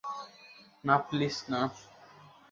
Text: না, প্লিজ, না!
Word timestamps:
না, 0.83 0.95
প্লিজ, 1.07 1.35
না! 1.51 1.61